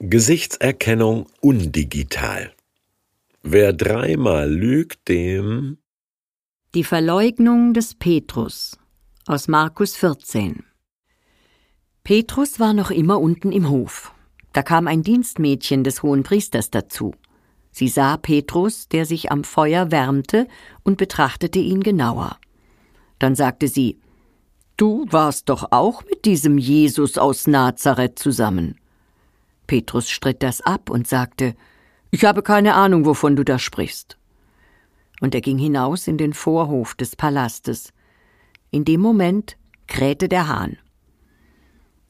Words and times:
Gesichtserkennung 0.00 1.26
undigital. 1.40 2.52
Wer 3.42 3.72
dreimal 3.72 4.48
lügt, 4.48 5.08
dem 5.08 5.78
Die 6.72 6.84
Verleugnung 6.84 7.74
des 7.74 7.96
Petrus 7.96 8.78
aus 9.26 9.48
Markus 9.48 9.96
14. 9.96 10.62
Petrus 12.04 12.60
war 12.60 12.74
noch 12.74 12.92
immer 12.92 13.20
unten 13.20 13.50
im 13.50 13.70
Hof. 13.70 14.14
Da 14.52 14.62
kam 14.62 14.86
ein 14.86 15.02
Dienstmädchen 15.02 15.82
des 15.82 16.04
hohen 16.04 16.22
Priesters 16.22 16.70
dazu. 16.70 17.12
Sie 17.72 17.88
sah 17.88 18.18
Petrus, 18.18 18.86
der 18.86 19.04
sich 19.04 19.32
am 19.32 19.42
Feuer 19.42 19.90
wärmte, 19.90 20.46
und 20.84 20.96
betrachtete 20.96 21.58
ihn 21.58 21.82
genauer. 21.82 22.38
Dann 23.18 23.34
sagte 23.34 23.66
sie 23.66 23.98
Du 24.76 25.06
warst 25.10 25.48
doch 25.48 25.72
auch 25.72 26.04
mit 26.04 26.24
diesem 26.24 26.56
Jesus 26.56 27.18
aus 27.18 27.48
Nazareth 27.48 28.16
zusammen. 28.16 28.78
Petrus 29.68 30.10
stritt 30.10 30.42
das 30.42 30.60
ab 30.62 30.90
und 30.90 31.06
sagte 31.06 31.54
Ich 32.10 32.24
habe 32.24 32.42
keine 32.42 32.74
Ahnung, 32.74 33.04
wovon 33.04 33.36
du 33.36 33.44
da 33.44 33.60
sprichst. 33.60 34.18
Und 35.20 35.34
er 35.34 35.40
ging 35.40 35.58
hinaus 35.58 36.08
in 36.08 36.18
den 36.18 36.32
Vorhof 36.32 36.94
des 36.94 37.14
Palastes. 37.14 37.92
In 38.72 38.84
dem 38.84 39.00
Moment 39.00 39.56
krähte 39.86 40.28
der 40.28 40.48
Hahn. 40.48 40.78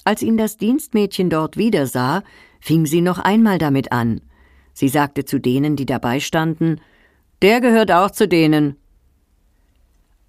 Als 0.04 0.22
ihn 0.22 0.38
das 0.38 0.56
Dienstmädchen 0.56 1.28
dort 1.28 1.56
wieder 1.56 1.86
sah, 1.86 2.22
fing 2.60 2.86
sie 2.86 3.02
noch 3.02 3.18
einmal 3.18 3.58
damit 3.58 3.92
an. 3.92 4.22
Sie 4.72 4.88
sagte 4.88 5.24
zu 5.24 5.38
denen, 5.38 5.76
die 5.76 5.86
dabei 5.86 6.20
standen 6.20 6.80
Der 7.42 7.60
gehört 7.60 7.90
auch 7.90 8.10
zu 8.10 8.28
denen. 8.28 8.76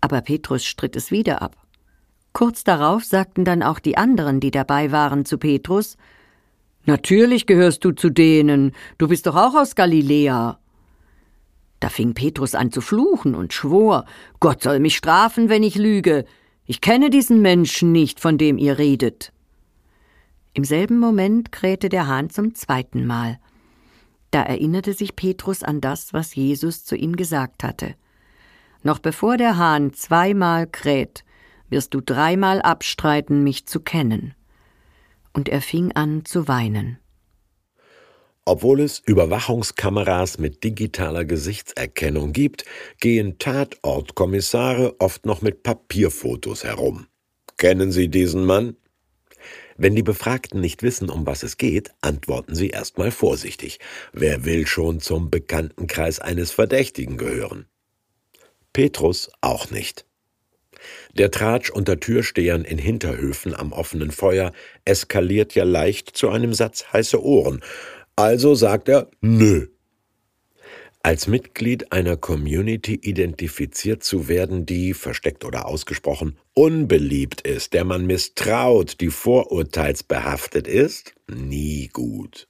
Aber 0.02 0.22
Petrus 0.22 0.66
stritt 0.66 0.96
es 0.96 1.12
wieder 1.12 1.42
ab. 1.42 1.56
Kurz 2.34 2.64
darauf 2.64 3.04
sagten 3.04 3.46
dann 3.46 3.64
auch 3.64 3.80
die 3.80 3.98
anderen, 3.98 4.40
die 4.40 4.52
dabei 4.52 4.92
waren, 4.92 5.26
zu 5.26 5.38
Petrus 5.38 5.98
Natürlich 6.86 7.46
gehörst 7.46 7.84
du 7.86 7.92
zu 7.92 8.10
denen, 8.10 8.72
du 8.98 9.08
bist 9.08 9.28
doch 9.28 9.36
auch 9.36 9.56
aus 9.56 9.76
Galiläa. 9.76 10.60
Da 11.80 11.90
fing 11.90 12.14
Petrus 12.14 12.56
an 12.56 12.72
zu 12.72 12.82
fluchen 12.82 13.36
und 13.36 13.54
schwor, 13.54 14.06
Gott 14.40 14.64
soll 14.64 14.80
mich 14.80 14.98
strafen, 14.98 15.50
wenn 15.50 15.64
ich 15.64 15.76
lüge. 15.76 16.26
Ich 16.66 16.82
kenne 16.82 17.10
diesen 17.10 17.42
Menschen 17.42 17.92
nicht, 17.92 18.20
von 18.20 18.38
dem 18.38 18.58
ihr 18.58 18.78
redet. 18.78 19.32
Im 20.54 20.64
selben 20.64 21.00
Moment 21.00 21.52
krähte 21.52 21.90
der 21.90 22.08
Hahn 22.08 22.30
zum 22.30 22.56
zweiten 22.56 23.06
Mal. 23.06 23.40
Da 24.32 24.44
erinnerte 24.44 24.94
sich 24.94 25.16
Petrus 25.16 25.64
an 25.64 25.82
das, 25.82 26.14
was 26.14 26.36
Jesus 26.36 26.84
zu 26.86 26.96
ihm 26.96 27.16
gesagt 27.16 27.64
hatte. 27.64 27.96
Noch 28.84 29.00
bevor 29.00 29.38
der 29.38 29.58
Hahn 29.58 29.94
zweimal 29.94 30.68
kräht, 30.68 31.24
wirst 31.70 31.94
du 31.94 32.02
dreimal 32.02 32.62
abstreiten, 32.62 33.44
mich 33.44 33.66
zu 33.66 33.80
kennen 33.80 34.34
und 35.40 35.48
er 35.48 35.62
fing 35.62 35.94
an 35.94 36.26
zu 36.26 36.50
weinen. 36.50 37.00
Obwohl 38.44 38.82
es 38.82 39.00
Überwachungskameras 39.00 40.38
mit 40.38 40.66
digitaler 40.66 41.24
Gesichtserkennung 41.24 42.34
gibt, 42.34 42.66
gehen 43.00 43.38
Tatortkommissare 43.40 45.00
oft 45.00 45.26
noch 45.26 45.42
mit 45.42 45.64
Papierfotos 45.64 46.66
herum. 46.66 47.08
Kennen 47.56 47.94
Sie 47.94 48.10
diesen 48.10 48.44
Mann? 48.44 48.76
Wenn 49.78 49.96
die 49.96 50.04
Befragten 50.04 50.60
nicht 50.60 50.84
wissen, 50.84 51.10
um 51.10 51.26
was 51.26 51.44
es 51.44 51.56
geht, 51.56 51.92
antworten 52.02 52.54
sie 52.54 52.68
erstmal 52.68 53.12
vorsichtig. 53.12 53.80
Wer 54.12 54.44
will 54.44 54.68
schon 54.68 55.00
zum 55.00 55.30
Bekanntenkreis 55.30 56.20
eines 56.20 56.52
Verdächtigen 56.52 57.16
gehören? 57.16 57.66
Petrus 58.74 59.32
auch 59.40 59.72
nicht. 59.72 60.06
Der 61.14 61.32
Tratsch 61.32 61.70
unter 61.70 62.00
Türstehern 62.00 62.64
in 62.64 62.78
Hinterhöfen 62.78 63.56
am 63.56 63.72
offenen 63.72 64.12
Feuer 64.12 64.52
eskaliert 64.86 65.56
ja 65.56 65.64
leicht 65.64 66.16
zu 66.16 66.30
einem 66.30 66.54
Satz 66.54 66.86
heiße 66.92 67.24
Ohren. 67.24 67.62
Also 68.16 68.56
sagt 68.56 68.90
er 68.90 69.10
Nö. 69.22 69.68
Als 71.02 71.28
Mitglied 71.28 71.94
einer 71.94 72.18
Community 72.18 72.96
identifiziert 72.96 74.04
zu 74.04 74.28
werden, 74.28 74.66
die, 74.66 74.94
versteckt 74.94 75.46
oder 75.46 75.66
ausgesprochen, 75.66 76.38
unbeliebt 76.54 77.40
ist, 77.42 77.74
der 77.74 77.86
man 77.86 78.06
misstraut, 78.06 79.00
die 79.00 79.10
vorurteilsbehaftet 79.10 80.68
ist, 80.68 81.14
nie 81.30 81.88
gut. 81.88 82.49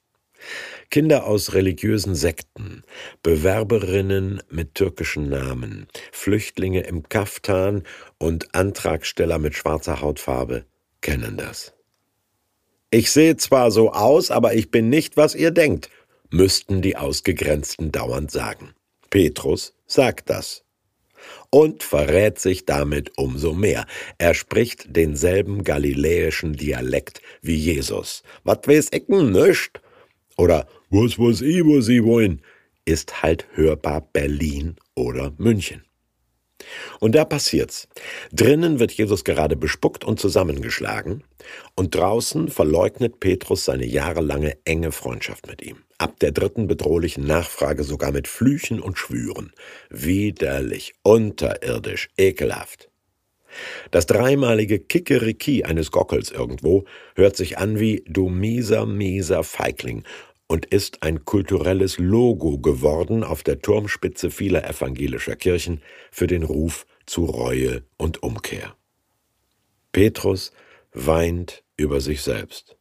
Kinder 0.90 1.26
aus 1.26 1.54
religiösen 1.54 2.16
Sekten, 2.16 2.84
Bewerberinnen 3.24 4.42
mit 4.50 4.76
türkischen 4.76 5.30
Namen, 5.30 5.88
Flüchtlinge 6.12 6.82
im 6.82 7.08
Kaftan 7.08 7.84
und 8.18 8.56
Antragsteller 8.56 9.40
mit 9.40 9.56
schwarzer 9.56 10.02
Hautfarbe 10.02 10.66
kennen 11.02 11.38
das. 11.38 11.74
Ich 12.92 13.12
sehe 13.12 13.38
zwar 13.38 13.72
so 13.72 13.92
aus, 13.92 14.32
aber 14.32 14.56
ich 14.56 14.72
bin 14.72 14.90
nicht, 14.90 15.16
was 15.16 15.36
ihr 15.36 15.52
denkt, 15.52 15.90
müssten 16.32 16.82
die 16.82 16.98
Ausgegrenzten 16.98 17.92
dauernd 17.92 18.32
sagen. 18.32 18.74
Petrus 19.10 19.74
sagt 19.86 20.30
das 20.30 20.64
und 21.50 21.84
verrät 21.84 22.40
sich 22.40 22.66
damit 22.66 23.18
umso 23.18 23.54
mehr. 23.54 23.86
Er 24.18 24.34
spricht 24.34 24.96
denselben 24.96 25.64
galiläischen 25.64 26.54
Dialekt 26.54 27.22
wie 27.42 27.56
Jesus. 27.56 28.24
Wat 28.44 28.68
weiß 28.68 28.90
ich 28.92 29.08
nicht? 29.08 29.82
Oder 30.40 30.68
was 30.90 31.20
weiß 31.20 31.42
ich, 31.42 31.66
wo 31.66 31.82
Sie 31.82 32.04
wollen, 32.04 32.42
ist 32.86 33.22
halt 33.22 33.46
hörbar 33.56 34.08
Berlin 34.14 34.78
oder 34.96 35.34
München. 35.38 35.84
Und 37.02 37.16
da 37.16 37.26
passiert's. 37.26 37.90
Drinnen 38.32 38.80
wird 38.80 38.94
Jesus 38.94 39.26
gerade 39.26 39.58
bespuckt 39.58 40.06
und 40.06 40.20
zusammengeschlagen, 40.20 41.24
und 41.76 41.94
draußen 41.94 42.48
verleugnet 42.48 43.20
Petrus 43.20 43.66
seine 43.66 43.86
jahrelange 43.86 44.58
enge 44.64 44.94
Freundschaft 44.94 45.48
mit 45.48 45.62
ihm. 45.62 45.78
Ab 45.98 46.20
der 46.20 46.32
dritten 46.32 46.68
bedrohlichen 46.68 47.26
Nachfrage 47.26 47.84
sogar 47.84 48.14
mit 48.14 48.28
Flüchen 48.28 48.80
und 48.80 48.98
Schwüren. 48.98 49.52
Widerlich, 49.90 50.94
unterirdisch, 51.04 52.10
ekelhaft. 52.18 52.90
Das 53.92 54.06
dreimalige 54.06 54.80
Kikeriki 54.80 55.64
eines 55.64 55.92
Gockels 55.92 56.32
irgendwo 56.32 56.86
hört 57.16 57.36
sich 57.36 57.58
an 57.58 57.80
wie 57.80 58.04
Du 58.08 58.30
mieser, 58.30 58.86
mieser 58.86 59.44
Feigling 59.44 60.04
und 60.50 60.66
ist 60.66 61.04
ein 61.04 61.26
kulturelles 61.26 62.00
Logo 62.00 62.58
geworden 62.58 63.24
auf 63.24 63.44
der 63.44 63.62
Turmspitze 63.62 64.32
vieler 64.32 64.68
evangelischer 64.68 65.36
Kirchen 65.36 65.82
für 66.12 66.26
den 66.26 66.44
Ruf 66.44 66.88
zu 67.06 67.26
Reue 67.26 67.84
und 67.98 68.24
Umkehr. 68.24 68.76
Petrus 69.92 70.52
weint 70.92 71.64
über 71.78 72.02
sich 72.02 72.24
selbst, 72.24 72.78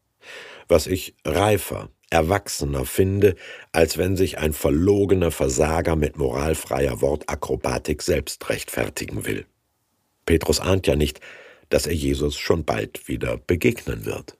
was 0.66 0.86
ich 0.86 1.14
reifer, 1.26 1.90
erwachsener 2.08 2.86
finde, 2.86 3.36
als 3.72 3.98
wenn 3.98 4.16
sich 4.16 4.38
ein 4.38 4.54
verlogener 4.54 5.30
Versager 5.30 5.94
mit 5.94 6.16
moralfreier 6.16 7.02
Wortakrobatik 7.02 8.00
selbst 8.02 8.48
rechtfertigen 8.48 9.26
will. 9.26 9.44
Petrus 10.24 10.58
ahnt 10.58 10.86
ja 10.86 10.96
nicht, 10.96 11.20
dass 11.68 11.86
er 11.86 11.94
Jesus 11.94 12.38
schon 12.38 12.64
bald 12.64 13.08
wieder 13.08 13.36
begegnen 13.36 14.06
wird. 14.06 14.37